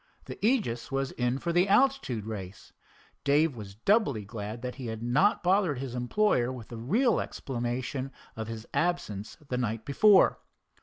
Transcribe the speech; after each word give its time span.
The 0.25 0.43
Aegis 0.43 0.91
was 0.91 1.11
in 1.11 1.37
for 1.37 1.53
the 1.53 1.67
altitude 1.67 2.25
race. 2.25 2.73
Dave 3.23 3.55
was 3.55 3.75
doubly 3.75 4.25
glad 4.25 4.63
that 4.63 4.73
he 4.73 4.87
had 4.87 5.03
not 5.03 5.43
bothered 5.43 5.77
his 5.77 5.93
employer 5.93 6.51
with 6.51 6.69
the 6.69 6.77
real 6.77 7.19
explanation 7.19 8.11
of 8.35 8.47
his 8.47 8.65
absence 8.73 9.37
the 9.49 9.59
night 9.59 9.85
before. 9.85 10.39